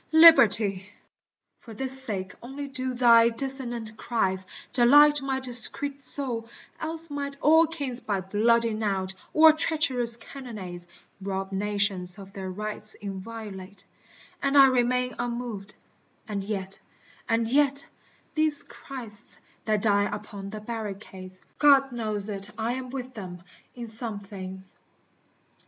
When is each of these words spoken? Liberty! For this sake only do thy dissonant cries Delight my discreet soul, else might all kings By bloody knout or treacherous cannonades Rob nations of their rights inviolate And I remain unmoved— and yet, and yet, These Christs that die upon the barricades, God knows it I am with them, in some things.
Liberty! 0.13 0.89
For 1.59 1.75
this 1.75 2.01
sake 2.01 2.33
only 2.41 2.67
do 2.67 2.95
thy 2.95 3.29
dissonant 3.29 3.95
cries 3.97 4.47
Delight 4.73 5.21
my 5.21 5.39
discreet 5.39 6.01
soul, 6.01 6.49
else 6.79 7.11
might 7.11 7.37
all 7.39 7.67
kings 7.67 8.01
By 8.01 8.19
bloody 8.19 8.73
knout 8.73 9.13
or 9.31 9.53
treacherous 9.53 10.17
cannonades 10.17 10.87
Rob 11.21 11.51
nations 11.51 12.17
of 12.17 12.33
their 12.33 12.49
rights 12.49 12.95
inviolate 12.95 13.85
And 14.41 14.57
I 14.57 14.65
remain 14.65 15.13
unmoved— 15.19 15.75
and 16.27 16.43
yet, 16.43 16.79
and 17.29 17.47
yet, 17.47 17.85
These 18.33 18.63
Christs 18.63 19.37
that 19.65 19.83
die 19.83 20.05
upon 20.11 20.49
the 20.49 20.61
barricades, 20.61 21.41
God 21.59 21.91
knows 21.91 22.27
it 22.27 22.49
I 22.57 22.73
am 22.73 22.89
with 22.89 23.13
them, 23.13 23.43
in 23.75 23.85
some 23.87 24.19
things. 24.19 24.73